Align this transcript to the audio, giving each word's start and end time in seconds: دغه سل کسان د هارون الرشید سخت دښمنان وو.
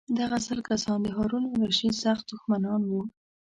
دغه 0.19 0.37
سل 0.47 0.59
کسان 0.69 0.97
د 1.03 1.07
هارون 1.17 1.43
الرشید 1.51 1.93
سخت 2.03 2.23
دښمنان 2.31 2.81
وو. 2.85 3.01